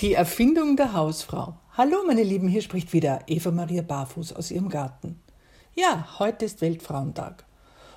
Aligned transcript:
Die 0.00 0.14
Erfindung 0.14 0.76
der 0.76 0.92
Hausfrau. 0.92 1.54
Hallo 1.76 1.96
meine 2.06 2.22
Lieben, 2.22 2.46
hier 2.46 2.62
spricht 2.62 2.92
wieder 2.92 3.22
Eva 3.26 3.50
Maria 3.50 3.82
Barfuß 3.82 4.32
aus 4.34 4.52
ihrem 4.52 4.68
Garten. 4.68 5.20
Ja, 5.74 6.06
heute 6.20 6.44
ist 6.44 6.60
Weltfrauentag. 6.60 7.44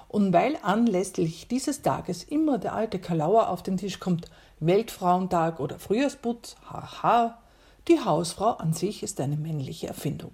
Und 0.07 0.33
weil 0.33 0.57
anlässlich 0.63 1.47
dieses 1.49 1.83
Tages 1.83 2.23
immer 2.23 2.57
der 2.57 2.73
alte 2.73 2.97
Kalauer 2.97 3.49
auf 3.49 3.61
den 3.61 3.77
Tisch 3.77 3.99
kommt, 3.99 4.31
Weltfrauentag 4.59 5.59
oder 5.59 5.77
Frühjahrsputz, 5.77 6.55
haha, 6.67 7.40
die 7.87 7.99
Hausfrau 7.99 8.51
an 8.51 8.73
sich 8.73 9.03
ist 9.03 9.19
eine 9.19 9.37
männliche 9.37 9.87
Erfindung. 9.87 10.31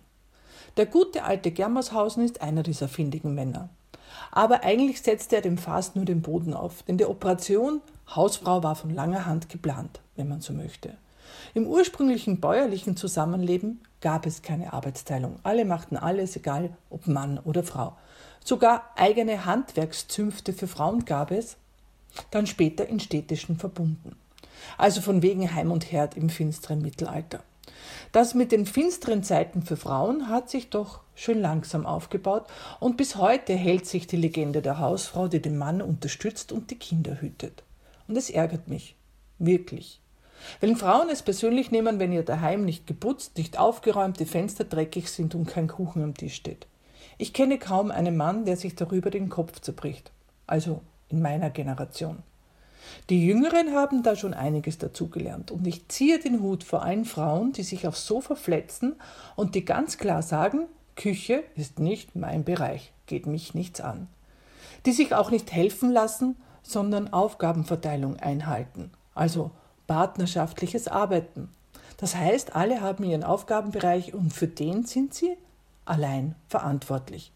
Der 0.76 0.86
gute 0.86 1.24
alte 1.24 1.52
Germershausen 1.52 2.24
ist 2.24 2.42
einer 2.42 2.64
dieser 2.64 2.88
findigen 2.88 3.34
Männer. 3.34 3.70
Aber 4.32 4.64
eigentlich 4.64 5.02
setzte 5.02 5.38
er 5.38 5.42
dem 5.42 5.58
fast 5.58 5.96
nur 5.96 6.06
den 6.06 6.22
Boden 6.22 6.54
auf, 6.54 6.84
denn 6.84 6.98
die 6.98 7.06
Operation 7.06 7.82
Hausfrau 8.16 8.64
war 8.64 8.76
von 8.76 8.94
langer 8.94 9.26
Hand 9.26 9.50
geplant, 9.50 10.02
wenn 10.16 10.28
man 10.28 10.42
so 10.42 10.54
möchte. 10.54 10.98
Im 11.54 11.68
ursprünglichen 11.68 12.40
bäuerlichen 12.40 12.96
Zusammenleben 12.96 13.82
gab 14.02 14.26
es 14.26 14.42
keine 14.42 14.74
Arbeitsteilung. 14.74 15.40
Alle 15.44 15.66
machten 15.66 15.98
alles, 15.98 16.36
egal 16.36 16.76
ob 16.90 17.08
Mann 17.08 17.40
oder 17.40 17.64
Frau. 17.64 17.98
Sogar 18.44 18.92
eigene 18.96 19.46
Handwerkszünfte 19.46 20.54
für 20.54 20.68
Frauen 20.68 21.06
gab 21.06 21.32
es, 21.32 21.58
dann 22.32 22.48
später 22.48 22.88
in 22.88 23.00
städtischen 23.00 23.58
Verbunden. 23.58 24.16
Also 24.78 25.02
von 25.02 25.22
wegen 25.22 25.54
Heim 25.54 25.72
und 25.72 25.92
Herd 25.92 26.18
im 26.18 26.30
finsteren 26.30 26.82
Mittelalter. 26.82 27.44
Das 28.12 28.34
mit 28.34 28.52
den 28.52 28.66
finsteren 28.66 29.24
Zeiten 29.24 29.62
für 29.62 29.78
Frauen 29.78 30.30
hat 30.30 30.50
sich 30.50 30.70
doch 30.70 31.02
schön 31.16 31.42
langsam 31.42 31.86
aufgebaut 31.86 32.46
und 32.80 32.98
bis 32.98 33.16
heute 33.16 33.54
hält 33.54 33.86
sich 33.86 34.08
die 34.08 34.18
Legende 34.18 34.62
der 34.62 34.80
Hausfrau, 34.80 35.28
die 35.28 35.42
den 35.42 35.58
Mann 35.58 35.82
unterstützt 35.82 36.52
und 36.52 36.72
die 36.72 36.80
Kinder 36.80 37.22
hütet. 37.22 37.64
Und 38.08 38.18
es 38.18 38.30
ärgert 38.30 38.68
mich. 38.68 38.96
Wirklich. 39.40 40.00
Wenn 40.60 40.76
Frauen 40.76 41.10
es 41.10 41.22
persönlich 41.22 41.72
nehmen, 41.72 42.00
wenn 42.00 42.12
ihr 42.12 42.24
daheim 42.24 42.64
nicht 42.64 42.88
geputzt, 42.88 43.38
nicht 43.38 43.60
aufgeräumt, 43.60 44.20
die 44.20 44.26
Fenster 44.26 44.64
dreckig 44.64 45.10
sind 45.10 45.36
und 45.36 45.48
kein 45.48 45.68
Kuchen 45.68 46.04
am 46.04 46.14
Tisch 46.14 46.36
steht. 46.36 46.68
Ich 47.18 47.34
kenne 47.34 47.58
kaum 47.58 47.92
einen 47.92 48.16
Mann, 48.16 48.46
der 48.46 48.58
sich 48.58 48.76
darüber 48.76 49.10
den 49.10 49.30
Kopf 49.30 49.60
zerbricht. 49.60 50.12
Also 50.46 50.82
in 51.10 51.22
meiner 51.22 51.50
Generation. 51.50 52.24
Die 53.10 53.26
Jüngeren 53.26 53.74
haben 53.74 54.04
da 54.04 54.16
schon 54.16 54.34
einiges 54.34 54.78
dazugelernt 54.78 55.52
und 55.52 55.66
ich 55.66 55.88
ziehe 55.88 56.20
den 56.20 56.42
Hut 56.42 56.64
vor 56.64 56.84
allen 56.84 57.06
Frauen, 57.06 57.54
die 57.54 57.64
sich 57.64 57.88
aufs 57.88 58.06
Sofa 58.06 58.36
fletzen 58.36 58.96
und 59.36 59.56
die 59.56 59.66
ganz 59.66 59.98
klar 59.98 60.22
sagen, 60.22 60.68
Küche 60.96 61.44
ist 61.56 61.80
nicht 61.80 62.16
mein 62.16 62.44
Bereich, 62.44 62.92
geht 63.06 63.28
mich 63.28 63.54
nichts 63.54 63.82
an. 63.82 64.08
Die 64.86 64.92
sich 64.92 65.14
auch 65.16 65.32
nicht 65.32 65.52
helfen 65.52 65.92
lassen, 65.92 66.36
sondern 66.64 67.14
Aufgabenverteilung 67.14 68.18
einhalten. 68.18 68.92
Also 69.14 69.52
partnerschaftliches 69.88 70.88
Arbeiten. 70.88 71.50
Das 71.98 72.16
heißt, 72.16 72.56
alle 72.56 72.82
haben 72.82 73.04
ihren 73.04 73.24
Aufgabenbereich 73.24 74.14
und 74.14 74.34
für 74.34 74.48
den 74.48 74.86
sind 74.86 75.14
sie 75.14 75.38
allein 75.86 76.36
verantwortlich. 76.48 77.32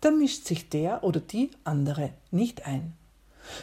Da 0.00 0.10
mischt 0.10 0.46
sich 0.46 0.68
der 0.68 1.04
oder 1.04 1.20
die 1.20 1.50
andere 1.64 2.10
nicht 2.30 2.66
ein. 2.66 2.94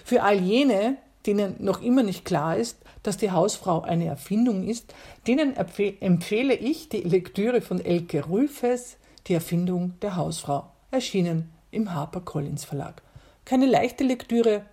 Für 0.04 0.24
all 0.24 0.40
jene, 0.40 0.98
denen 1.26 1.56
noch 1.64 1.82
immer 1.82 2.04
nicht 2.04 2.26
klar 2.26 2.58
ist, 2.58 2.78
dass 3.02 3.18
die 3.18 3.32
Hausfrau 3.32 3.82
eine 3.82 4.06
Erfindung 4.06 4.68
ist, 4.68 4.94
denen 5.28 5.56
empfehle 5.56 6.54
ich 6.54 6.90
die 6.90 7.02
Lektüre 7.02 7.62
von 7.62 7.84
Elke 7.84 8.30
Rüfes, 8.30 8.98
Die 9.28 9.34
Erfindung 9.34 9.94
der 10.02 10.18
Hausfrau, 10.18 10.66
erschienen 10.92 11.50
im 11.72 11.94
HarperCollins 11.94 12.66
Verlag. 12.66 13.02
Keine 13.46 13.66
leichte 13.66 14.04
Lektüre, 14.04 14.66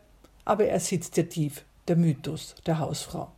aber 0.44 0.66
er 0.66 0.80
sitzt 0.80 1.16
ja 1.16 1.22
tief, 1.22 1.64
der 1.86 1.97
Mythos 1.97 2.56
der 2.66 2.80
Hausfrau 2.80 3.30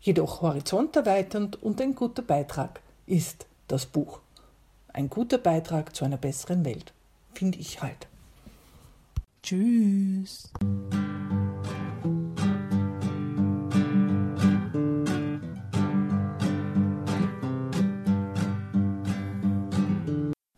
jedoch 0.00 0.42
horizonterweiternd 0.42 1.62
und 1.62 1.80
ein 1.80 1.94
guter 1.94 2.22
Beitrag 2.22 2.80
ist 3.06 3.46
das 3.68 3.86
Buch. 3.86 4.20
Ein 4.92 5.08
guter 5.08 5.38
Beitrag 5.38 5.94
zu 5.94 6.04
einer 6.04 6.16
besseren 6.16 6.64
Welt, 6.64 6.92
finde 7.34 7.58
ich 7.58 7.80
halt. 7.82 8.08
Tschüss. 9.42 10.50